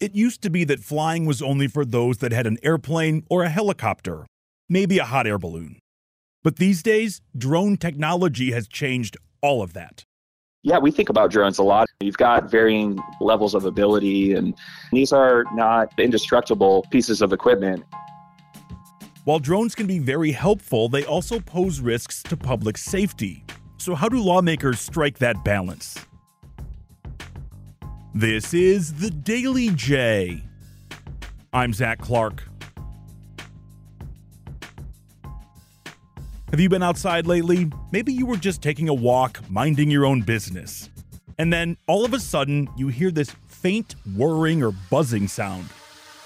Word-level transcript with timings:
It 0.00 0.14
used 0.14 0.42
to 0.42 0.50
be 0.50 0.62
that 0.62 0.78
flying 0.78 1.26
was 1.26 1.42
only 1.42 1.66
for 1.66 1.84
those 1.84 2.18
that 2.18 2.30
had 2.30 2.46
an 2.46 2.58
airplane 2.62 3.24
or 3.28 3.42
a 3.42 3.48
helicopter, 3.48 4.26
maybe 4.68 4.98
a 4.98 5.04
hot 5.04 5.26
air 5.26 5.38
balloon. 5.38 5.80
But 6.44 6.56
these 6.56 6.84
days, 6.84 7.20
drone 7.36 7.76
technology 7.76 8.52
has 8.52 8.68
changed 8.68 9.16
all 9.42 9.60
of 9.60 9.72
that. 9.72 10.04
Yeah, 10.62 10.78
we 10.78 10.92
think 10.92 11.08
about 11.08 11.32
drones 11.32 11.58
a 11.58 11.64
lot. 11.64 11.88
You've 11.98 12.16
got 12.16 12.48
varying 12.48 13.00
levels 13.20 13.56
of 13.56 13.64
ability, 13.64 14.34
and 14.34 14.54
these 14.92 15.12
are 15.12 15.44
not 15.52 15.92
indestructible 15.98 16.86
pieces 16.92 17.20
of 17.20 17.32
equipment. 17.32 17.84
While 19.24 19.40
drones 19.40 19.74
can 19.74 19.88
be 19.88 19.98
very 19.98 20.30
helpful, 20.30 20.88
they 20.88 21.04
also 21.04 21.40
pose 21.40 21.80
risks 21.80 22.22
to 22.24 22.36
public 22.36 22.78
safety. 22.78 23.44
So, 23.78 23.96
how 23.96 24.08
do 24.08 24.22
lawmakers 24.22 24.78
strike 24.78 25.18
that 25.18 25.44
balance? 25.44 25.96
This 28.20 28.52
is 28.52 28.94
the 28.94 29.12
Daily 29.12 29.70
J. 29.70 30.42
I'm 31.52 31.72
Zach 31.72 32.00
Clark. 32.00 32.42
Have 36.50 36.58
you 36.58 36.68
been 36.68 36.82
outside 36.82 37.28
lately? 37.28 37.70
Maybe 37.92 38.12
you 38.12 38.26
were 38.26 38.36
just 38.36 38.60
taking 38.60 38.88
a 38.88 38.92
walk, 38.92 39.48
minding 39.48 39.88
your 39.88 40.04
own 40.04 40.22
business. 40.22 40.90
And 41.38 41.52
then 41.52 41.76
all 41.86 42.04
of 42.04 42.12
a 42.12 42.18
sudden, 42.18 42.68
you 42.76 42.88
hear 42.88 43.12
this 43.12 43.30
faint 43.46 43.94
whirring 44.16 44.64
or 44.64 44.72
buzzing 44.90 45.28
sound. 45.28 45.68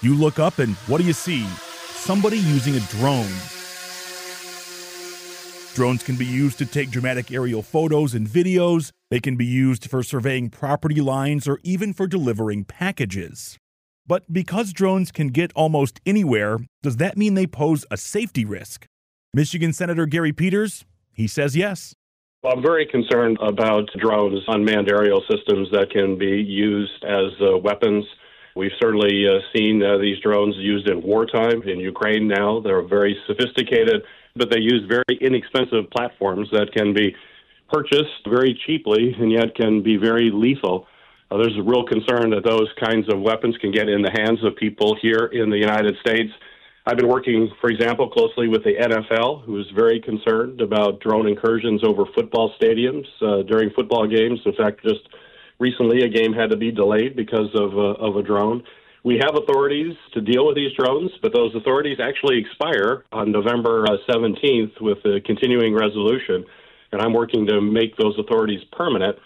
You 0.01 0.15
look 0.15 0.39
up, 0.39 0.57
and 0.57 0.73
what 0.87 0.97
do 0.97 1.03
you 1.03 1.13
see? 1.13 1.45
Somebody 1.91 2.39
using 2.39 2.75
a 2.75 2.79
drone. 2.79 3.29
Drones 5.73 6.03
can 6.03 6.17
be 6.17 6.25
used 6.25 6.59
to 6.59 6.67
take 6.67 6.91
dramatic 6.91 7.31
aerial 7.31 7.63
photos 7.63 8.13
and 8.13 8.27
videos. 8.27 8.91
They 9.09 9.19
can 9.19 9.35
be 9.35 9.45
used 9.45 9.89
for 9.89 10.03
surveying 10.03 10.51
property 10.51 11.01
lines 11.01 11.47
or 11.47 11.59
even 11.63 11.93
for 11.93 12.05
delivering 12.05 12.65
packages. 12.65 13.57
But 14.05 14.31
because 14.31 14.71
drones 14.71 15.11
can 15.11 15.29
get 15.29 15.51
almost 15.55 15.99
anywhere, 16.05 16.59
does 16.83 16.97
that 16.97 17.17
mean 17.17 17.33
they 17.33 17.47
pose 17.47 17.87
a 17.89 17.97
safety 17.97 18.45
risk? 18.45 18.85
Michigan 19.33 19.73
Senator 19.73 20.05
Gary 20.05 20.31
Peters, 20.31 20.85
he 21.11 21.25
says 21.25 21.55
yes. 21.55 21.95
I'm 22.45 22.61
very 22.61 22.85
concerned 22.85 23.39
about 23.41 23.89
drones, 23.97 24.43
unmanned 24.47 24.91
aerial 24.91 25.23
systems 25.27 25.69
that 25.71 25.89
can 25.89 26.19
be 26.19 26.39
used 26.43 27.03
as 27.03 27.31
uh, 27.41 27.57
weapons. 27.57 28.05
We've 28.55 28.77
certainly 28.79 29.25
uh, 29.27 29.39
seen 29.55 29.81
uh, 29.81 29.97
these 29.97 30.19
drones 30.19 30.55
used 30.57 30.87
in 30.87 31.01
wartime 31.01 31.63
in 31.63 31.79
Ukraine 31.79 32.27
now. 32.27 32.59
They're 32.59 32.83
very 32.83 33.17
sophisticated 33.25 34.03
but 34.35 34.49
they 34.49 34.59
use 34.59 34.83
very 34.87 35.17
inexpensive 35.21 35.89
platforms 35.91 36.49
that 36.51 36.71
can 36.73 36.93
be 36.93 37.15
purchased 37.71 38.25
very 38.27 38.59
cheaply 38.65 39.15
and 39.19 39.31
yet 39.31 39.55
can 39.55 39.83
be 39.83 39.95
very 39.97 40.31
lethal. 40.33 40.87
Uh, 41.29 41.37
there's 41.37 41.57
a 41.57 41.61
real 41.61 41.85
concern 41.85 42.31
that 42.31 42.43
those 42.43 42.67
kinds 42.83 43.11
of 43.13 43.19
weapons 43.19 43.55
can 43.57 43.71
get 43.71 43.87
in 43.89 44.01
the 44.01 44.11
hands 44.11 44.43
of 44.43 44.55
people 44.55 44.97
here 45.01 45.29
in 45.31 45.49
the 45.49 45.57
United 45.57 45.95
States. 46.01 46.31
I've 46.85 46.97
been 46.97 47.07
working, 47.07 47.49
for 47.61 47.69
example, 47.69 48.09
closely 48.09 48.47
with 48.47 48.63
the 48.63 48.73
NFL, 48.73 49.45
who 49.45 49.59
is 49.59 49.65
very 49.73 50.01
concerned 50.01 50.61
about 50.61 50.99
drone 50.99 51.27
incursions 51.27 51.81
over 51.83 52.03
football 52.13 52.53
stadiums 52.59 53.05
uh, 53.21 53.43
during 53.43 53.69
football 53.69 54.07
games. 54.07 54.39
In 54.45 54.53
fact, 54.53 54.83
just 54.83 55.07
recently, 55.59 56.03
a 56.03 56.09
game 56.09 56.33
had 56.33 56.49
to 56.49 56.57
be 56.57 56.71
delayed 56.71 57.15
because 57.15 57.49
of, 57.53 57.77
uh, 57.77 58.03
of 58.03 58.17
a 58.17 58.23
drone. 58.23 58.63
We 59.03 59.19
have 59.21 59.35
authorities 59.35 59.95
to 60.13 60.21
deal 60.21 60.47
with 60.47 60.55
these 60.55 60.71
drones, 60.79 61.11
but 61.21 61.33
those 61.33 61.53
authorities 61.55 61.97
actually 62.01 62.39
expire 62.39 63.03
on 63.11 63.31
November 63.31 63.85
uh, 63.85 63.97
17th 64.09 64.79
with 64.79 64.99
a 65.05 65.19
continuing 65.25 65.73
resolution. 65.73 66.45
And 66.93 67.01
I'm 67.01 67.13
working 67.13 67.45
to 67.47 67.59
make 67.59 67.97
those 67.97 68.17
authorities 68.17 68.61
permanent 68.71 69.17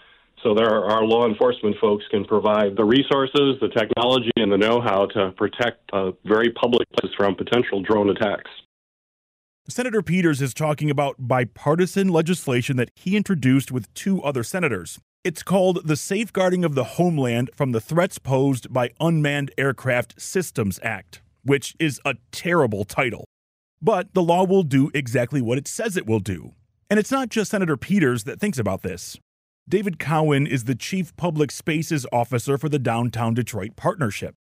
so 0.42 0.54
our 0.58 1.04
law 1.04 1.26
enforcement 1.28 1.76
folks 1.80 2.04
can 2.10 2.24
provide 2.24 2.76
the 2.76 2.84
resources, 2.84 3.56
the 3.60 3.68
technology, 3.76 4.30
and 4.36 4.52
the 4.52 4.56
know 4.56 4.80
how 4.80 5.06
to 5.06 5.32
protect 5.36 5.90
uh, 5.92 6.12
very 6.24 6.52
public 6.52 6.88
places 6.90 7.14
from 7.16 7.34
potential 7.34 7.82
drone 7.82 8.10
attacks. 8.10 8.50
Senator 9.68 10.00
Peters 10.00 10.40
is 10.40 10.54
talking 10.54 10.90
about 10.90 11.16
bipartisan 11.18 12.08
legislation 12.08 12.76
that 12.76 12.90
he 12.94 13.16
introduced 13.16 13.70
with 13.70 13.92
two 13.94 14.22
other 14.22 14.42
senators. 14.42 14.98
It's 15.24 15.42
called 15.42 15.80
The 15.84 15.96
Safeguarding 15.96 16.64
of 16.64 16.76
the 16.76 16.84
Homeland 16.84 17.50
from 17.52 17.72
the 17.72 17.80
Threats 17.80 18.20
Posed 18.20 18.72
by 18.72 18.90
Unmanned 19.00 19.50
Aircraft 19.58 20.20
Systems 20.20 20.78
Act, 20.80 21.22
which 21.42 21.74
is 21.80 22.00
a 22.04 22.14
terrible 22.30 22.84
title. 22.84 23.24
But 23.82 24.14
the 24.14 24.22
law 24.22 24.44
will 24.44 24.62
do 24.62 24.92
exactly 24.94 25.42
what 25.42 25.58
it 25.58 25.66
says 25.66 25.96
it 25.96 26.06
will 26.06 26.20
do. 26.20 26.54
And 26.88 27.00
it's 27.00 27.10
not 27.10 27.30
just 27.30 27.50
Senator 27.50 27.76
Peters 27.76 28.24
that 28.24 28.38
thinks 28.38 28.58
about 28.58 28.82
this. 28.82 29.18
David 29.68 29.98
Cowan 29.98 30.46
is 30.46 30.64
the 30.64 30.76
Chief 30.76 31.14
Public 31.16 31.50
Spaces 31.50 32.06
Officer 32.12 32.56
for 32.56 32.68
the 32.68 32.78
Downtown 32.78 33.34
Detroit 33.34 33.74
Partnership. 33.74 34.36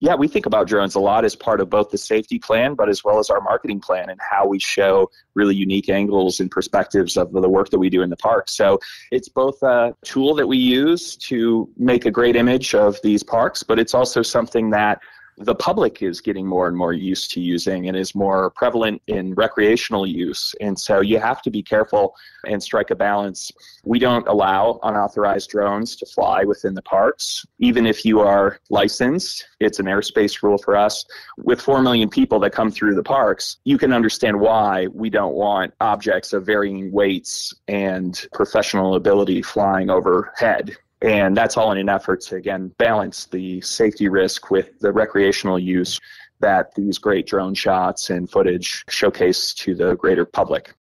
Yeah, 0.00 0.14
we 0.14 0.28
think 0.28 0.44
about 0.44 0.68
drones 0.68 0.94
a 0.94 1.00
lot 1.00 1.24
as 1.24 1.34
part 1.34 1.58
of 1.58 1.70
both 1.70 1.90
the 1.90 1.96
safety 1.96 2.38
plan, 2.38 2.74
but 2.74 2.90
as 2.90 3.02
well 3.02 3.18
as 3.18 3.30
our 3.30 3.40
marketing 3.40 3.80
plan 3.80 4.10
and 4.10 4.20
how 4.20 4.46
we 4.46 4.58
show 4.58 5.10
really 5.34 5.54
unique 5.54 5.88
angles 5.88 6.38
and 6.38 6.50
perspectives 6.50 7.16
of 7.16 7.32
the 7.32 7.48
work 7.48 7.70
that 7.70 7.78
we 7.78 7.88
do 7.88 8.02
in 8.02 8.10
the 8.10 8.16
park. 8.16 8.50
So 8.50 8.78
it's 9.10 9.30
both 9.30 9.62
a 9.62 9.94
tool 10.04 10.34
that 10.34 10.46
we 10.46 10.58
use 10.58 11.16
to 11.16 11.70
make 11.78 12.04
a 12.04 12.10
great 12.10 12.36
image 12.36 12.74
of 12.74 12.98
these 13.02 13.22
parks, 13.22 13.62
but 13.62 13.78
it's 13.78 13.94
also 13.94 14.20
something 14.20 14.68
that 14.70 15.00
the 15.38 15.54
public 15.54 16.02
is 16.02 16.20
getting 16.20 16.46
more 16.46 16.66
and 16.66 16.76
more 16.76 16.92
used 16.92 17.30
to 17.32 17.40
using 17.40 17.88
and 17.88 17.96
is 17.96 18.14
more 18.14 18.50
prevalent 18.50 19.02
in 19.06 19.34
recreational 19.34 20.06
use. 20.06 20.54
And 20.60 20.78
so 20.78 21.00
you 21.00 21.18
have 21.18 21.42
to 21.42 21.50
be 21.50 21.62
careful 21.62 22.14
and 22.46 22.62
strike 22.62 22.90
a 22.90 22.94
balance. 22.94 23.52
We 23.84 23.98
don't 23.98 24.26
allow 24.28 24.80
unauthorized 24.82 25.50
drones 25.50 25.94
to 25.96 26.06
fly 26.06 26.44
within 26.44 26.74
the 26.74 26.82
parks, 26.82 27.44
even 27.58 27.86
if 27.86 28.04
you 28.04 28.20
are 28.20 28.58
licensed. 28.70 29.46
It's 29.60 29.78
an 29.78 29.86
airspace 29.86 30.42
rule 30.42 30.58
for 30.58 30.74
us. 30.76 31.04
With 31.36 31.60
4 31.60 31.82
million 31.82 32.08
people 32.08 32.40
that 32.40 32.52
come 32.52 32.70
through 32.70 32.94
the 32.94 33.02
parks, 33.02 33.58
you 33.64 33.76
can 33.76 33.92
understand 33.92 34.40
why 34.40 34.86
we 34.88 35.10
don't 35.10 35.34
want 35.34 35.74
objects 35.80 36.32
of 36.32 36.46
varying 36.46 36.90
weights 36.92 37.52
and 37.68 38.26
professional 38.32 38.94
ability 38.94 39.42
flying 39.42 39.90
overhead 39.90 40.76
and 41.02 41.36
that's 41.36 41.56
all 41.56 41.72
in 41.72 41.78
an 41.78 41.88
effort 41.88 42.20
to, 42.22 42.36
again, 42.36 42.72
balance 42.78 43.26
the 43.26 43.60
safety 43.60 44.08
risk 44.08 44.50
with 44.50 44.78
the 44.80 44.92
recreational 44.92 45.58
use 45.58 46.00
that 46.40 46.74
these 46.74 46.98
great 46.98 47.26
drone 47.26 47.54
shots 47.54 48.10
and 48.10 48.30
footage 48.30 48.84
showcase 48.88 49.54
to 49.54 49.74
the 49.74 49.94
greater 49.96 50.24
public. 50.24 50.74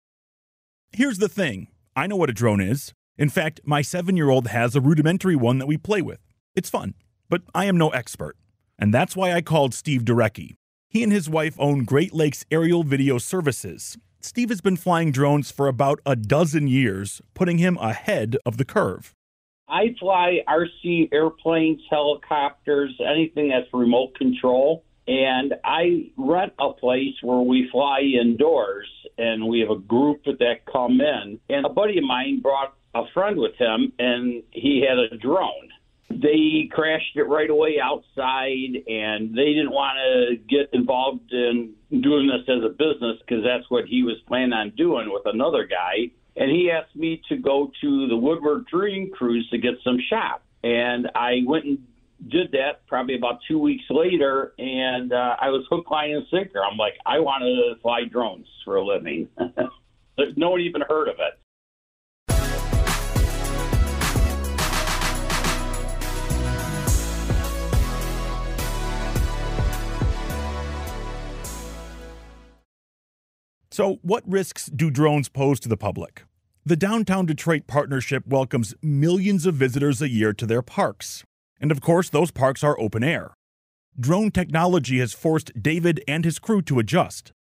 Here's 0.91 1.17
the 1.17 1.29
thing 1.29 1.67
I 1.95 2.07
know 2.07 2.15
what 2.15 2.29
a 2.29 2.33
drone 2.33 2.61
is. 2.61 2.93
In 3.17 3.29
fact, 3.29 3.61
my 3.63 3.81
seven 3.81 4.17
year 4.17 4.29
old 4.29 4.47
has 4.47 4.75
a 4.75 4.81
rudimentary 4.81 5.35
one 5.35 5.57
that 5.59 5.67
we 5.67 5.77
play 5.77 6.01
with. 6.01 6.19
It's 6.55 6.69
fun, 6.69 6.93
but 7.29 7.41
I 7.53 7.65
am 7.65 7.77
no 7.77 7.89
expert. 7.89 8.35
And 8.77 8.93
that's 8.93 9.15
why 9.15 9.33
I 9.33 9.41
called 9.41 9.73
Steve 9.73 10.03
Durecki. 10.03 10.55
He 10.89 11.03
and 11.03 11.11
his 11.11 11.29
wife 11.29 11.55
own 11.57 11.83
Great 11.85 12.13
Lakes 12.13 12.45
Aerial 12.51 12.83
Video 12.83 13.17
Services. 13.17 13.97
Steve 14.21 14.49
has 14.49 14.61
been 14.61 14.75
flying 14.75 15.11
drones 15.11 15.51
for 15.51 15.67
about 15.67 15.99
a 16.05 16.15
dozen 16.15 16.67
years, 16.67 17.21
putting 17.33 17.57
him 17.57 17.77
ahead 17.77 18.37
of 18.45 18.57
the 18.57 18.65
curve. 18.65 19.14
I 19.67 19.95
fly 19.99 20.39
RC 20.47 21.09
airplanes, 21.11 21.81
helicopters, 21.89 22.93
anything 22.99 23.49
that's 23.49 23.67
remote 23.73 24.15
control. 24.15 24.83
And 25.07 25.53
I 25.63 26.11
rent 26.17 26.53
a 26.59 26.73
place 26.73 27.13
where 27.21 27.39
we 27.39 27.69
fly 27.71 28.01
indoors, 28.01 28.87
and 29.17 29.47
we 29.47 29.59
have 29.59 29.69
a 29.69 29.79
group 29.79 30.23
that 30.25 30.65
come 30.71 30.99
in. 30.99 31.39
And 31.49 31.65
a 31.65 31.69
buddy 31.69 31.97
of 31.99 32.03
mine 32.03 32.41
brought 32.41 32.73
a 32.95 33.03
friend 33.13 33.37
with 33.37 33.55
him, 33.55 33.93
and 33.99 34.41
he 34.51 34.83
had 34.87 34.97
a 34.97 35.17
drone. 35.17 35.69
they 36.09 36.69
crashed 36.71 37.15
it 37.15 37.23
right 37.23 37.49
away 37.49 37.77
outside, 37.81 38.75
and 38.87 39.35
they 39.35 39.53
didn't 39.53 39.71
want 39.71 39.97
to 39.97 40.37
get 40.37 40.69
involved 40.73 41.31
in 41.31 41.73
doing 41.89 42.27
this 42.27 42.47
as 42.47 42.63
a 42.63 42.69
business 42.69 43.17
because 43.19 43.43
that's 43.43 43.69
what 43.69 43.85
he 43.85 44.03
was 44.03 44.15
planning 44.27 44.53
on 44.53 44.69
doing 44.71 45.11
with 45.11 45.23
another 45.25 45.65
guy. 45.65 46.09
And 46.35 46.51
he 46.51 46.69
asked 46.71 46.95
me 46.95 47.21
to 47.29 47.37
go 47.37 47.71
to 47.81 48.07
the 48.07 48.17
Woodward 48.17 48.65
Dream 48.67 49.11
Cruise 49.11 49.47
to 49.51 49.57
get 49.57 49.73
some 49.83 49.97
shop. 50.09 50.43
And 50.63 51.09
I 51.15 51.41
went 51.45 51.65
and 51.65 51.79
did 52.29 52.51
that 52.51 52.85
probably 52.87 53.15
about 53.15 53.39
two 53.47 53.59
weeks 53.59 53.83
later, 53.89 54.53
and 54.57 55.13
uh, 55.13 55.35
I 55.39 55.49
was 55.49 55.65
hook, 55.69 55.89
line, 55.91 56.11
and 56.11 56.25
sinker. 56.31 56.63
I'm 56.63 56.77
like, 56.77 56.93
I 57.05 57.19
want 57.19 57.43
to 57.43 57.81
fly 57.81 58.05
drones 58.05 58.47
for 58.63 58.77
a 58.77 58.85
living. 58.85 59.27
no 60.35 60.49
one 60.49 60.61
even 60.61 60.81
heard 60.87 61.07
of 61.07 61.15
it. 61.19 61.39
So, 73.75 73.99
what 74.03 74.23
risks 74.25 74.67
do 74.67 74.89
drones 74.89 75.27
pose 75.27 75.59
to 75.59 75.67
the 75.67 75.75
public? 75.75 76.23
The 76.65 76.77
Downtown 76.77 77.25
Detroit 77.25 77.67
Partnership 77.67 78.25
welcomes 78.25 78.73
millions 78.81 79.45
of 79.45 79.55
visitors 79.55 80.01
a 80.01 80.07
year 80.07 80.31
to 80.31 80.45
their 80.45 80.61
parks. 80.61 81.25
And 81.59 81.73
of 81.73 81.81
course, 81.81 82.09
those 82.09 82.31
parks 82.31 82.63
are 82.63 82.79
open 82.79 83.03
air. 83.03 83.33
Drone 83.99 84.31
technology 84.31 84.99
has 84.99 85.11
forced 85.11 85.61
David 85.61 86.01
and 86.07 86.23
his 86.23 86.39
crew 86.39 86.61
to 86.61 86.79
adjust. 86.79 87.33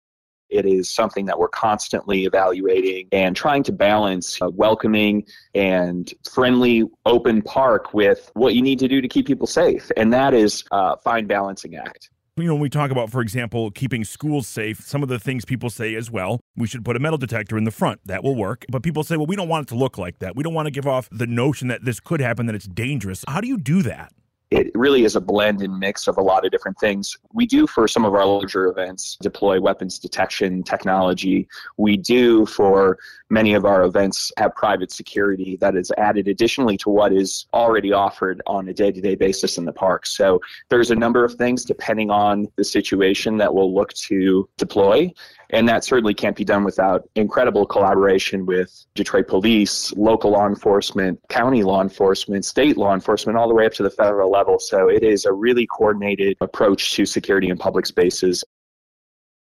It 0.50 0.66
is 0.66 0.90
something 0.90 1.26
that 1.26 1.38
we're 1.38 1.46
constantly 1.46 2.24
evaluating 2.24 3.06
and 3.12 3.36
trying 3.36 3.62
to 3.62 3.72
balance 3.72 4.40
a 4.40 4.50
welcoming 4.50 5.24
and 5.54 6.12
friendly, 6.28 6.82
open 7.06 7.42
park 7.42 7.94
with 7.94 8.32
what 8.34 8.56
you 8.56 8.62
need 8.62 8.80
to 8.80 8.88
do 8.88 9.00
to 9.00 9.06
keep 9.06 9.28
people 9.28 9.46
safe. 9.46 9.88
And 9.96 10.12
that 10.12 10.34
is 10.34 10.64
a 10.72 10.96
fine 10.96 11.28
balancing 11.28 11.76
act 11.76 12.10
you 12.36 12.48
know, 12.48 12.54
when 12.54 12.62
we 12.62 12.68
talk 12.68 12.90
about, 12.90 13.10
for 13.10 13.20
example, 13.20 13.70
keeping 13.70 14.02
schools 14.02 14.48
safe, 14.48 14.80
some 14.80 15.04
of 15.04 15.08
the 15.08 15.20
things 15.20 15.44
people 15.44 15.70
say 15.70 15.94
as 15.94 16.10
well, 16.10 16.40
we 16.56 16.66
should 16.66 16.84
put 16.84 16.96
a 16.96 16.98
metal 16.98 17.16
detector 17.16 17.56
in 17.56 17.62
the 17.62 17.70
front. 17.70 18.00
That 18.06 18.24
will 18.24 18.34
work. 18.34 18.64
But 18.68 18.82
people 18.82 19.04
say, 19.04 19.16
well, 19.16 19.26
we 19.26 19.36
don't 19.36 19.48
want 19.48 19.68
it 19.68 19.68
to 19.68 19.76
look 19.76 19.98
like 19.98 20.18
that. 20.18 20.34
We 20.34 20.42
don't 20.42 20.54
want 20.54 20.66
to 20.66 20.72
give 20.72 20.86
off 20.86 21.08
the 21.12 21.28
notion 21.28 21.68
that 21.68 21.84
this 21.84 22.00
could 22.00 22.20
happen, 22.20 22.46
that 22.46 22.56
it's 22.56 22.66
dangerous. 22.66 23.24
How 23.28 23.40
do 23.40 23.46
you 23.46 23.56
do 23.56 23.82
that? 23.82 24.12
It 24.50 24.70
really 24.74 25.04
is 25.04 25.16
a 25.16 25.20
blend 25.20 25.62
and 25.62 25.78
mix 25.78 26.06
of 26.06 26.16
a 26.16 26.22
lot 26.22 26.44
of 26.44 26.52
different 26.52 26.78
things. 26.78 27.16
We 27.32 27.46
do 27.46 27.66
for 27.66 27.88
some 27.88 28.04
of 28.04 28.14
our 28.14 28.24
larger 28.24 28.66
events 28.66 29.16
deploy 29.20 29.60
weapons 29.60 29.98
detection 29.98 30.62
technology. 30.62 31.48
We 31.76 31.96
do 31.96 32.46
for 32.46 32.98
many 33.30 33.54
of 33.54 33.64
our 33.64 33.84
events 33.84 34.30
have 34.38 34.54
private 34.54 34.92
security 34.92 35.56
that 35.60 35.74
is 35.74 35.90
added 35.98 36.28
additionally 36.28 36.76
to 36.78 36.90
what 36.90 37.12
is 37.12 37.46
already 37.52 37.92
offered 37.92 38.40
on 38.46 38.68
a 38.68 38.74
day 38.74 38.92
to 38.92 39.00
day 39.00 39.14
basis 39.14 39.58
in 39.58 39.64
the 39.64 39.72
park. 39.72 40.06
So 40.06 40.40
there's 40.68 40.90
a 40.90 40.94
number 40.94 41.24
of 41.24 41.34
things 41.34 41.64
depending 41.64 42.10
on 42.10 42.46
the 42.56 42.64
situation 42.64 43.36
that 43.38 43.52
we'll 43.52 43.74
look 43.74 43.92
to 43.94 44.48
deploy. 44.56 45.12
And 45.50 45.68
that 45.68 45.84
certainly 45.84 46.14
can't 46.14 46.36
be 46.36 46.44
done 46.44 46.64
without 46.64 47.08
incredible 47.14 47.66
collaboration 47.66 48.46
with 48.46 48.86
Detroit 48.94 49.28
police, 49.28 49.92
local 49.92 50.32
law 50.32 50.46
enforcement, 50.46 51.20
county 51.28 51.62
law 51.62 51.80
enforcement, 51.80 52.44
state 52.44 52.76
law 52.76 52.94
enforcement, 52.94 53.38
all 53.38 53.46
the 53.46 53.54
way 53.54 53.66
up 53.66 53.72
to 53.74 53.82
the 53.82 53.90
federal 53.90 54.30
level. 54.34 54.58
So 54.58 54.88
it 54.88 55.02
is 55.02 55.24
a 55.24 55.32
really 55.32 55.66
coordinated 55.66 56.36
approach 56.40 56.92
to 56.94 57.06
security 57.06 57.48
in 57.48 57.56
public 57.56 57.86
spaces. 57.86 58.44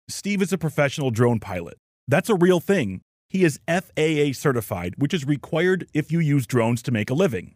Steve 0.08 0.42
is 0.42 0.52
a 0.52 0.58
professional 0.58 1.10
drone 1.10 1.40
pilot. 1.40 1.78
That's 2.08 2.28
a 2.28 2.34
real 2.34 2.60
thing. 2.60 3.00
He 3.30 3.44
is 3.44 3.58
FAA 3.66 4.32
certified, 4.34 4.94
which 4.98 5.14
is 5.14 5.24
required 5.26 5.88
if 5.94 6.12
you 6.12 6.20
use 6.20 6.46
drones 6.46 6.82
to 6.82 6.92
make 6.92 7.08
a 7.08 7.14
living. 7.14 7.54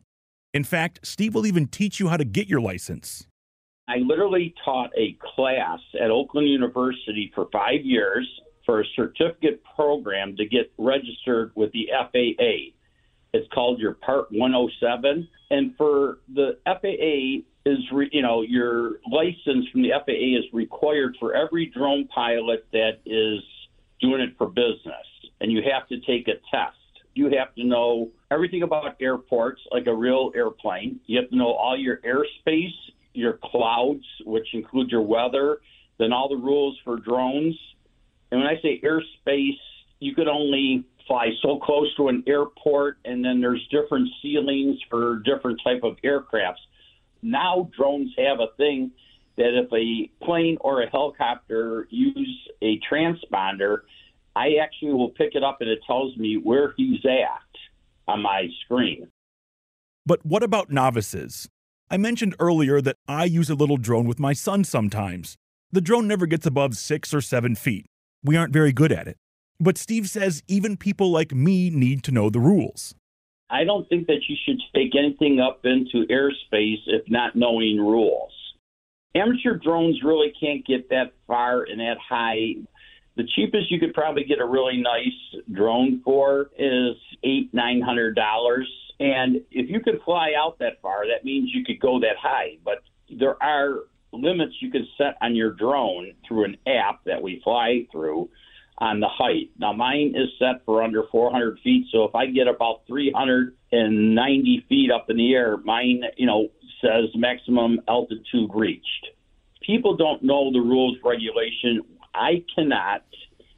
In 0.54 0.64
fact, 0.64 1.00
Steve 1.02 1.34
will 1.34 1.46
even 1.46 1.66
teach 1.66 2.00
you 2.00 2.08
how 2.08 2.16
to 2.16 2.24
get 2.24 2.48
your 2.48 2.62
license. 2.62 3.26
I 3.88 3.96
literally 3.98 4.54
taught 4.64 4.90
a 4.96 5.18
class 5.34 5.80
at 6.00 6.10
Oakland 6.10 6.48
University 6.48 7.30
for 7.34 7.48
five 7.52 7.84
years 7.84 8.26
for 8.64 8.80
a 8.80 8.84
certificate 8.96 9.62
program 9.76 10.34
to 10.36 10.46
get 10.46 10.72
registered 10.78 11.52
with 11.54 11.70
the 11.72 11.88
FAA. 11.92 12.75
It's 13.36 13.52
called 13.52 13.78
your 13.78 13.94
Part 13.94 14.30
107. 14.32 15.28
And 15.50 15.76
for 15.76 16.18
the 16.34 16.58
FAA, 16.64 17.44
is 17.68 17.78
re, 17.92 18.08
you 18.12 18.22
know 18.22 18.42
your 18.42 19.00
license 19.10 19.66
from 19.72 19.82
the 19.82 19.90
FAA 19.90 20.38
is 20.38 20.44
required 20.52 21.16
for 21.18 21.34
every 21.34 21.66
drone 21.66 22.06
pilot 22.06 22.64
that 22.72 23.00
is 23.04 23.42
doing 24.00 24.20
it 24.20 24.30
for 24.38 24.46
business 24.46 25.06
and 25.40 25.52
you 25.52 25.62
have 25.70 25.86
to 25.88 26.00
take 26.00 26.28
a 26.28 26.34
test. 26.50 26.76
You 27.14 27.30
have 27.38 27.54
to 27.54 27.64
know 27.64 28.10
everything 28.30 28.62
about 28.62 28.96
airports, 29.00 29.60
like 29.70 29.86
a 29.86 29.94
real 29.94 30.32
airplane. 30.34 31.00
You 31.06 31.20
have 31.20 31.30
to 31.30 31.36
know 31.36 31.52
all 31.52 31.76
your 31.76 31.98
airspace, 31.98 32.74
your 33.14 33.38
clouds, 33.42 34.04
which 34.24 34.46
include 34.52 34.90
your 34.90 35.02
weather, 35.02 35.58
then 35.98 36.12
all 36.12 36.28
the 36.28 36.36
rules 36.36 36.78
for 36.84 36.98
drones. 36.98 37.58
And 38.30 38.40
when 38.40 38.48
I 38.48 38.60
say 38.60 38.80
airspace, 38.82 39.58
you 40.00 40.14
could 40.14 40.28
only 40.28 40.84
fly 41.06 41.28
so 41.43 41.58
close 41.58 41.94
to 41.96 42.08
an 42.08 42.25
airport, 42.26 42.98
and 43.04 43.25
then 43.25 43.40
there's 43.40 43.66
different 43.70 44.08
ceilings 44.22 44.78
for 44.90 45.22
different 45.25 45.60
type 45.62 45.82
of 45.82 45.96
aircrafts. 46.04 46.64
Now 47.22 47.70
drones 47.76 48.10
have 48.19 48.40
a 48.40 48.48
thing 48.56 48.90
that 49.37 49.58
if 49.58 49.72
a 49.72 50.25
plane 50.25 50.56
or 50.60 50.82
a 50.82 50.88
helicopter 50.88 51.87
use 51.90 52.48
a 52.62 52.81
transponder, 52.90 53.78
I 54.34 54.56
actually 54.62 54.93
will 54.93 55.10
pick 55.10 55.34
it 55.34 55.43
up 55.43 55.58
and 55.60 55.70
it 55.70 55.81
tells 55.87 56.16
me 56.16 56.37
where 56.43 56.75
he's 56.76 57.04
at 57.04 57.43
on 58.08 58.22
my 58.22 58.48
screen. 58.64 59.08
But 60.04 60.25
what 60.25 60.43
about 60.43 60.70
novices? 60.70 61.48
I 61.90 61.96
mentioned 61.96 62.34
earlier 62.38 62.81
that 62.81 62.96
I 63.08 63.25
use 63.25 63.50
a 63.50 63.54
little 63.54 63.76
drone 63.76 64.06
with 64.06 64.19
my 64.19 64.32
son 64.32 64.64
sometimes. 64.64 65.37
The 65.72 65.81
drone 65.81 66.06
never 66.06 66.26
gets 66.26 66.46
above 66.46 66.76
six 66.76 67.12
or 67.12 67.20
seven 67.20 67.54
feet. 67.54 67.87
We 68.22 68.37
aren't 68.37 68.52
very 68.52 68.72
good 68.72 68.93
at 68.93 69.08
it. 69.08 69.16
But 69.58 69.79
Steve 69.79 70.08
says 70.08 70.43
even 70.49 70.76
people 70.76 71.11
like 71.11 71.32
me 71.32 71.70
need 71.70 72.03
to 72.05 72.12
know 72.12 72.31
the 72.31 72.41
rules. 72.41 72.94
I 73.49 73.64
don't 73.64 73.88
think 73.88 74.06
that 74.08 74.20
you 74.29 74.37
should 74.44 74.61
take 74.75 74.94
anything 74.97 75.41
up 75.41 75.61
into 75.64 76.06
airspace 76.08 76.82
if 76.87 77.08
not 77.08 77.37
knowing 77.37 77.79
rules. 77.79 78.32
Amateur 79.14 79.56
drones 79.56 80.03
really 80.05 80.32
can't 80.38 80.67
get 80.67 80.91
that 80.91 81.12
far 81.26 81.62
and 81.62 81.81
that 81.81 81.97
high 82.06 82.56
the 83.17 83.25
cheapest 83.35 83.70
you 83.70 83.81
could 83.81 83.94
probably 83.94 84.25
get 84.25 84.41
a 84.41 84.47
really 84.47 84.76
nice 84.76 85.43
drone 85.53 86.03
for 86.05 86.50
is 86.58 86.97
eight, 87.25 87.53
nine 87.53 87.81
hundred 87.81 88.14
dollars. 88.14 88.70
And 89.00 89.37
if 89.50 89.70
you 89.70 89.81
could 89.81 90.00
fly 90.05 90.32
out 90.38 90.58
that 90.58 90.81
far, 90.82 91.06
that 91.06 91.25
means 91.25 91.50
you 91.53 91.64
could 91.64 91.81
go 91.81 91.99
that 92.00 92.17
high. 92.20 92.58
But 92.64 92.82
there 93.19 93.43
are 93.43 93.84
limits 94.13 94.55
you 94.60 94.70
can 94.70 94.86
set 94.98 95.17
on 95.22 95.34
your 95.34 95.53
drone 95.53 96.13
through 96.29 96.44
an 96.44 96.56
app 96.67 97.05
that 97.05 97.20
we 97.20 97.41
fly 97.43 97.86
through 97.91 98.29
on 98.78 99.00
the 99.00 99.08
height. 99.08 99.50
Now 99.58 99.72
mine 99.72 100.14
is 100.14 100.28
set 100.38 100.64
for 100.64 100.82
under 100.82 101.04
400 101.10 101.58
feet, 101.64 101.86
so 101.90 102.04
if 102.04 102.14
I 102.14 102.26
get 102.26 102.46
about 102.46 102.82
390 102.86 104.66
feet 104.68 104.90
up 104.90 105.08
in 105.08 105.16
the 105.16 105.34
air, 105.34 105.56
mine, 105.58 106.02
you 106.16 106.26
know, 106.26 106.48
says 106.80 107.08
maximum 107.14 107.80
altitude 107.88 108.50
reached. 108.54 109.06
People 109.62 109.96
don't 109.96 110.22
know 110.22 110.52
the 110.52 110.60
rules 110.60 110.96
regulation 111.02 111.82
I 112.14 112.44
cannot, 112.54 113.04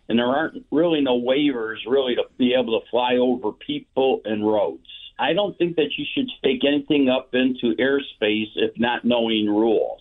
and 0.09 0.19
there 0.19 0.27
aren't 0.27 0.65
really 0.71 1.01
no 1.01 1.21
waivers 1.21 1.77
really 1.87 2.15
to 2.15 2.23
be 2.39 2.55
able 2.55 2.81
to 2.81 2.87
fly 2.91 3.17
over 3.17 3.53
people 3.53 4.21
and 4.25 4.47
roads. 4.47 4.87
I 5.19 5.33
don't 5.33 5.57
think 5.59 5.77
that 5.77 5.91
you 5.97 6.05
should 6.15 6.29
take 6.45 6.65
anything 6.65 7.09
up 7.09 7.35
into 7.35 7.75
airspace 7.77 8.51
if 8.55 8.79
not 8.79 9.05
knowing 9.05 9.47
rules. 9.47 10.01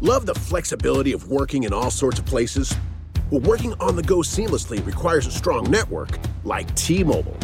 Love 0.00 0.26
the 0.26 0.34
flexibility 0.34 1.12
of 1.12 1.30
working 1.30 1.64
in 1.64 1.72
all 1.72 1.90
sorts 1.90 2.18
of 2.18 2.26
places? 2.26 2.74
Well, 3.30 3.40
working 3.42 3.74
on 3.74 3.96
the 3.96 4.02
go 4.02 4.18
seamlessly 4.18 4.84
requires 4.84 5.26
a 5.26 5.30
strong 5.30 5.70
network 5.70 6.18
like 6.44 6.74
T 6.74 7.04
Mobile. 7.04 7.36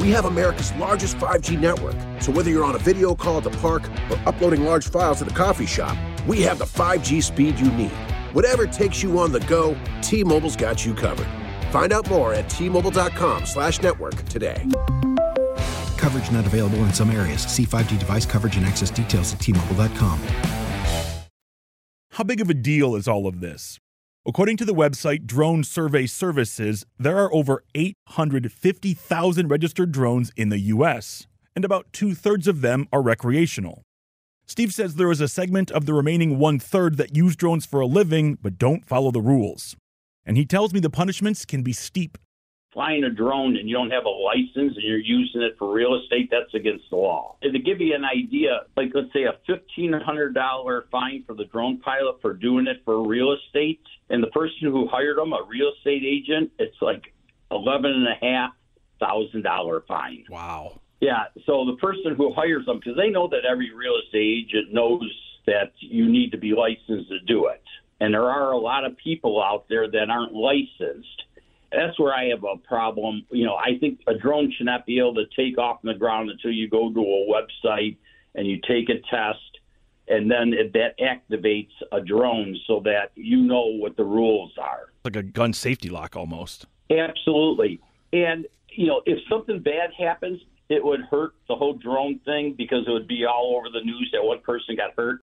We 0.00 0.10
have 0.10 0.24
America's 0.24 0.72
largest 0.74 1.16
5G 1.18 1.58
network, 1.58 1.96
so 2.20 2.32
whether 2.32 2.50
you're 2.50 2.64
on 2.64 2.74
a 2.74 2.78
video 2.78 3.14
call 3.14 3.38
at 3.38 3.44
the 3.44 3.50
park 3.50 3.88
or 4.10 4.18
uploading 4.26 4.64
large 4.64 4.88
files 4.88 5.22
at 5.22 5.28
the 5.28 5.34
coffee 5.34 5.66
shop, 5.66 5.96
we 6.26 6.42
have 6.42 6.58
the 6.58 6.64
5G 6.64 7.22
speed 7.22 7.58
you 7.58 7.70
need. 7.72 7.92
Whatever 8.32 8.66
takes 8.66 9.02
you 9.02 9.18
on 9.18 9.32
the 9.32 9.40
go, 9.40 9.76
T 10.02 10.24
Mobile's 10.24 10.56
got 10.56 10.84
you 10.84 10.94
covered. 10.94 11.28
Find 11.70 11.92
out 11.92 12.08
more 12.08 12.34
at 12.34 12.50
T-Mobile.com 12.50 13.46
slash 13.46 13.80
network 13.80 14.16
today. 14.24 14.66
Coverage 16.00 16.30
not 16.32 16.46
available 16.46 16.78
in 16.78 16.92
some 16.92 17.10
areas. 17.10 17.42
See 17.42 17.64
5G 17.64 17.98
device 17.98 18.26
coverage 18.26 18.56
and 18.56 18.66
access 18.66 18.90
details 18.90 19.32
at 19.34 19.40
T-Mobile.com. 19.40 20.18
How 22.12 22.24
big 22.24 22.40
of 22.40 22.50
a 22.50 22.54
deal 22.54 22.96
is 22.96 23.06
all 23.06 23.26
of 23.26 23.40
this? 23.40 23.78
According 24.26 24.56
to 24.58 24.64
the 24.64 24.74
website 24.74 25.26
Drone 25.26 25.62
Survey 25.62 26.06
Services, 26.06 26.84
there 26.98 27.18
are 27.18 27.32
over 27.32 27.62
850,000 27.74 29.48
registered 29.48 29.92
drones 29.92 30.32
in 30.36 30.48
the 30.48 30.58
U.S., 30.58 31.26
and 31.54 31.64
about 31.64 31.92
two 31.92 32.14
thirds 32.14 32.48
of 32.48 32.60
them 32.60 32.86
are 32.92 33.02
recreational. 33.02 33.82
Steve 34.46 34.74
says 34.74 34.96
there 34.96 35.10
is 35.10 35.20
a 35.20 35.28
segment 35.28 35.70
of 35.70 35.86
the 35.86 35.94
remaining 35.94 36.38
one 36.38 36.58
third 36.58 36.96
that 36.96 37.14
use 37.14 37.36
drones 37.36 37.64
for 37.64 37.80
a 37.80 37.86
living 37.86 38.36
but 38.42 38.58
don't 38.58 38.84
follow 38.84 39.10
the 39.10 39.20
rules. 39.20 39.76
And 40.26 40.36
he 40.36 40.44
tells 40.44 40.72
me 40.72 40.80
the 40.80 40.90
punishments 40.90 41.44
can 41.44 41.62
be 41.62 41.72
steep. 41.72 42.18
Flying 42.72 43.02
a 43.02 43.10
drone 43.10 43.56
and 43.56 43.68
you 43.68 43.74
don't 43.74 43.90
have 43.90 44.04
a 44.04 44.08
license 44.08 44.76
and 44.76 44.82
you're 44.82 44.98
using 44.98 45.42
it 45.42 45.56
for 45.58 45.72
real 45.72 46.00
estate, 46.00 46.28
that's 46.30 46.54
against 46.54 46.84
the 46.90 46.96
law. 46.96 47.36
And 47.42 47.52
to 47.52 47.58
give 47.58 47.80
you 47.80 47.94
an 47.96 48.04
idea, 48.04 48.60
like 48.76 48.90
let's 48.94 49.12
say 49.12 49.24
a 49.24 49.34
$1,500 49.50 50.82
fine 50.90 51.24
for 51.26 51.34
the 51.34 51.46
drone 51.46 51.78
pilot 51.80 52.20
for 52.22 52.32
doing 52.32 52.68
it 52.68 52.82
for 52.84 53.06
real 53.06 53.32
estate, 53.32 53.82
and 54.08 54.22
the 54.22 54.28
person 54.28 54.62
who 54.62 54.86
hired 54.86 55.18
them, 55.18 55.32
a 55.32 55.42
real 55.48 55.72
estate 55.76 56.04
agent, 56.04 56.52
it's 56.58 56.76
like 56.80 57.12
eleven 57.50 57.90
and 57.90 58.06
a 58.06 58.24
half 58.24 58.52
thousand 59.00 59.42
dollar 59.42 59.82
fine. 59.88 60.24
Wow. 60.28 60.80
Yeah. 61.00 61.24
So 61.46 61.64
the 61.64 61.76
person 61.80 62.14
who 62.16 62.32
hires 62.34 62.66
them, 62.66 62.78
because 62.78 62.96
they 62.96 63.10
know 63.10 63.26
that 63.28 63.44
every 63.50 63.74
real 63.74 63.94
estate 64.04 64.46
agent 64.46 64.72
knows 64.72 65.02
that 65.46 65.72
you 65.78 66.08
need 66.08 66.30
to 66.32 66.38
be 66.38 66.52
licensed 66.52 67.08
to 67.08 67.18
do 67.26 67.46
it. 67.46 67.62
And 68.00 68.14
there 68.14 68.30
are 68.30 68.52
a 68.52 68.58
lot 68.58 68.84
of 68.84 68.96
people 68.96 69.42
out 69.42 69.66
there 69.68 69.90
that 69.90 70.10
aren't 70.10 70.32
licensed. 70.32 71.24
That's 71.72 71.98
where 71.98 72.12
I 72.12 72.26
have 72.28 72.42
a 72.44 72.56
problem. 72.56 73.24
You 73.30 73.46
know, 73.46 73.54
I 73.54 73.78
think 73.78 74.00
a 74.06 74.14
drone 74.14 74.52
should 74.56 74.66
not 74.66 74.86
be 74.86 74.98
able 74.98 75.14
to 75.14 75.24
take 75.36 75.56
off 75.58 75.78
on 75.84 75.92
the 75.92 75.98
ground 75.98 76.30
until 76.30 76.50
you 76.50 76.68
go 76.68 76.92
to 76.92 77.00
a 77.00 77.26
website 77.30 77.96
and 78.34 78.46
you 78.46 78.60
take 78.66 78.88
a 78.88 79.00
test, 79.10 79.38
and 80.08 80.30
then 80.30 80.52
it, 80.52 80.72
that 80.72 80.98
activates 80.98 81.70
a 81.92 82.00
drone 82.00 82.56
so 82.66 82.80
that 82.84 83.12
you 83.14 83.38
know 83.38 83.66
what 83.66 83.96
the 83.96 84.04
rules 84.04 84.52
are. 84.60 84.92
Like 85.04 85.16
a 85.16 85.22
gun 85.22 85.52
safety 85.52 85.88
lock 85.88 86.16
almost. 86.16 86.66
Absolutely. 86.90 87.80
And, 88.12 88.46
you 88.70 88.86
know, 88.86 89.02
if 89.06 89.18
something 89.28 89.60
bad 89.60 89.90
happens, 89.96 90.40
it 90.68 90.84
would 90.84 91.00
hurt 91.10 91.34
the 91.48 91.54
whole 91.54 91.74
drone 91.74 92.20
thing 92.24 92.54
because 92.56 92.84
it 92.86 92.90
would 92.90 93.08
be 93.08 93.24
all 93.24 93.56
over 93.56 93.68
the 93.68 93.84
news 93.84 94.10
that 94.12 94.22
one 94.22 94.40
person 94.40 94.76
got 94.76 94.90
hurt. 94.96 95.20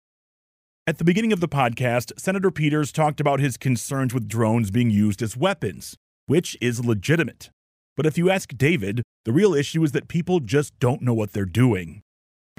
At 0.88 0.98
the 0.98 1.04
beginning 1.04 1.32
of 1.32 1.40
the 1.40 1.48
podcast, 1.48 2.12
Senator 2.18 2.52
Peters 2.52 2.92
talked 2.92 3.18
about 3.20 3.40
his 3.40 3.56
concerns 3.56 4.14
with 4.14 4.28
drones 4.28 4.70
being 4.70 4.90
used 4.90 5.20
as 5.20 5.36
weapons, 5.36 5.96
which 6.26 6.56
is 6.60 6.84
legitimate. 6.84 7.50
But 7.96 8.06
if 8.06 8.18
you 8.18 8.30
ask 8.30 8.56
David, 8.56 9.02
the 9.24 9.32
real 9.32 9.54
issue 9.54 9.82
is 9.82 9.92
that 9.92 10.08
people 10.08 10.40
just 10.40 10.78
don't 10.78 11.02
know 11.02 11.14
what 11.14 11.32
they're 11.32 11.44
doing. 11.44 12.02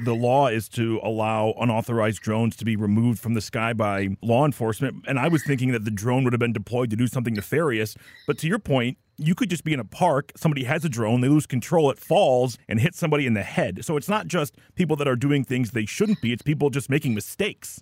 The 0.03 0.13
law 0.13 0.47
is 0.47 0.69
to 0.69 0.99
allow 1.03 1.55
unauthorized 1.59 2.21
drones 2.21 2.55
to 2.57 2.65
be 2.65 2.75
removed 2.75 3.19
from 3.19 3.33
the 3.33 3.41
sky 3.41 3.73
by 3.73 4.09
law 4.21 4.45
enforcement. 4.45 5.05
And 5.07 5.17
I 5.17 5.27
was 5.27 5.43
thinking 5.43 5.71
that 5.71 5.85
the 5.85 5.91
drone 5.91 6.23
would 6.23 6.33
have 6.33 6.39
been 6.39 6.53
deployed 6.53 6.91
to 6.91 6.95
do 6.95 7.07
something 7.07 7.33
nefarious. 7.33 7.95
But 8.27 8.37
to 8.39 8.47
your 8.47 8.59
point, 8.59 8.97
you 9.17 9.33
could 9.33 9.49
just 9.49 9.63
be 9.63 9.73
in 9.73 9.79
a 9.79 9.85
park, 9.85 10.31
somebody 10.35 10.65
has 10.65 10.85
a 10.85 10.89
drone, 10.89 11.21
they 11.21 11.29
lose 11.29 11.47
control, 11.47 11.89
it 11.89 11.97
falls 11.97 12.59
and 12.67 12.79
hits 12.79 12.99
somebody 12.99 13.25
in 13.25 13.33
the 13.33 13.41
head. 13.41 13.83
So 13.83 13.97
it's 13.97 14.07
not 14.07 14.27
just 14.27 14.55
people 14.75 14.95
that 14.97 15.07
are 15.07 15.15
doing 15.15 15.43
things 15.43 15.71
they 15.71 15.87
shouldn't 15.87 16.21
be, 16.21 16.31
it's 16.31 16.43
people 16.43 16.69
just 16.69 16.91
making 16.91 17.15
mistakes. 17.15 17.81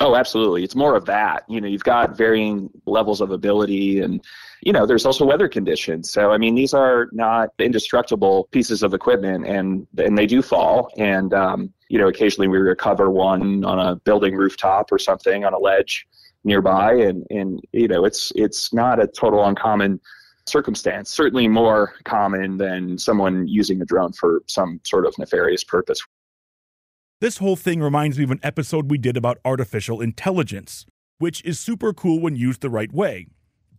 Oh, 0.00 0.14
absolutely. 0.14 0.62
It's 0.62 0.76
more 0.76 0.94
of 0.94 1.06
that. 1.06 1.44
You 1.48 1.60
know, 1.60 1.66
you've 1.66 1.82
got 1.82 2.16
varying 2.16 2.70
levels 2.84 3.20
of 3.20 3.30
ability 3.30 4.00
and 4.00 4.22
you 4.66 4.72
know, 4.72 4.84
there's 4.84 5.06
also 5.06 5.24
weather 5.24 5.48
conditions. 5.48 6.10
So 6.10 6.32
I 6.32 6.38
mean, 6.38 6.56
these 6.56 6.74
are 6.74 7.08
not 7.12 7.50
indestructible 7.60 8.48
pieces 8.50 8.82
of 8.82 8.94
equipment 8.94 9.46
and 9.46 9.86
and 9.96 10.18
they 10.18 10.26
do 10.26 10.42
fall 10.42 10.90
and 10.98 11.32
um, 11.32 11.72
you 11.88 12.00
know, 12.00 12.08
occasionally 12.08 12.48
we 12.48 12.58
recover 12.58 13.08
one 13.08 13.64
on 13.64 13.78
a 13.78 13.94
building 13.94 14.34
rooftop 14.34 14.90
or 14.90 14.98
something 14.98 15.44
on 15.44 15.54
a 15.54 15.58
ledge 15.58 16.04
nearby 16.42 16.94
and 16.94 17.24
and 17.30 17.60
you 17.70 17.86
know, 17.86 18.04
it's 18.04 18.32
it's 18.34 18.74
not 18.74 19.00
a 19.00 19.06
total 19.06 19.44
uncommon 19.44 20.00
circumstance. 20.46 21.10
Certainly 21.10 21.46
more 21.46 21.94
common 22.02 22.56
than 22.56 22.98
someone 22.98 23.46
using 23.46 23.80
a 23.80 23.84
drone 23.84 24.14
for 24.14 24.42
some 24.48 24.80
sort 24.82 25.06
of 25.06 25.16
nefarious 25.16 25.62
purpose. 25.62 26.00
This 27.20 27.38
whole 27.38 27.56
thing 27.56 27.80
reminds 27.80 28.18
me 28.18 28.24
of 28.24 28.32
an 28.32 28.40
episode 28.42 28.90
we 28.90 28.98
did 28.98 29.16
about 29.16 29.38
artificial 29.44 30.00
intelligence, 30.00 30.86
which 31.18 31.40
is 31.44 31.60
super 31.60 31.92
cool 31.92 32.20
when 32.20 32.34
used 32.34 32.62
the 32.62 32.68
right 32.68 32.92
way. 32.92 33.28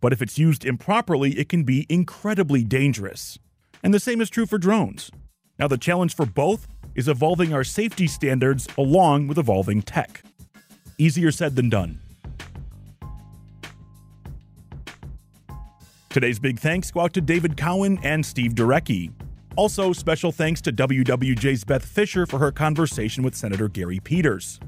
But 0.00 0.12
if 0.12 0.22
it's 0.22 0.38
used 0.38 0.64
improperly, 0.64 1.38
it 1.38 1.48
can 1.48 1.64
be 1.64 1.86
incredibly 1.88 2.64
dangerous. 2.64 3.38
And 3.82 3.92
the 3.92 4.00
same 4.00 4.20
is 4.20 4.30
true 4.30 4.46
for 4.46 4.58
drones. 4.58 5.10
Now, 5.58 5.68
the 5.68 5.78
challenge 5.78 6.14
for 6.14 6.26
both 6.26 6.68
is 6.94 7.08
evolving 7.08 7.52
our 7.52 7.64
safety 7.64 8.06
standards 8.06 8.68
along 8.76 9.28
with 9.28 9.38
evolving 9.38 9.82
tech. 9.82 10.22
Easier 10.98 11.30
said 11.30 11.56
than 11.56 11.68
done. 11.68 12.00
Today's 16.10 16.38
big 16.38 16.58
thanks 16.58 16.90
go 16.90 17.00
out 17.00 17.12
to 17.12 17.20
David 17.20 17.56
Cowan 17.56 17.98
and 18.02 18.24
Steve 18.24 18.54
Durecki. 18.54 19.12
Also, 19.56 19.92
special 19.92 20.32
thanks 20.32 20.60
to 20.62 20.72
WWJ's 20.72 21.64
Beth 21.64 21.84
Fisher 21.84 22.26
for 22.26 22.38
her 22.38 22.50
conversation 22.50 23.22
with 23.22 23.34
Senator 23.34 23.68
Gary 23.68 24.00
Peters. 24.00 24.58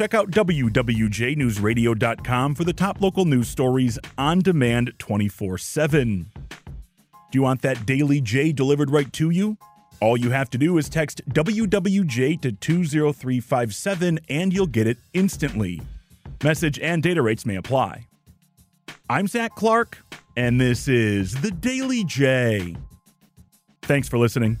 Check 0.00 0.14
out 0.14 0.30
WWJNewsRadio.com 0.30 2.54
for 2.54 2.64
the 2.64 2.72
top 2.72 3.02
local 3.02 3.26
news 3.26 3.50
stories 3.50 3.98
on 4.16 4.38
demand 4.38 4.94
24 4.96 5.58
7. 5.58 6.30
Do 6.32 6.40
you 7.32 7.42
want 7.42 7.60
that 7.60 7.84
Daily 7.84 8.22
J 8.22 8.52
delivered 8.52 8.90
right 8.90 9.12
to 9.12 9.28
you? 9.28 9.58
All 10.00 10.16
you 10.16 10.30
have 10.30 10.48
to 10.50 10.58
do 10.58 10.78
is 10.78 10.88
text 10.88 11.20
WWJ 11.28 12.40
to 12.40 12.52
20357 12.52 14.20
and 14.30 14.54
you'll 14.54 14.66
get 14.66 14.86
it 14.86 14.96
instantly. 15.12 15.82
Message 16.42 16.78
and 16.78 17.02
data 17.02 17.20
rates 17.20 17.44
may 17.44 17.56
apply. 17.56 18.06
I'm 19.10 19.26
Zach 19.26 19.54
Clark, 19.54 19.98
and 20.34 20.58
this 20.58 20.88
is 20.88 21.38
the 21.42 21.50
Daily 21.50 22.04
J. 22.04 22.74
Thanks 23.82 24.08
for 24.08 24.16
listening. 24.16 24.60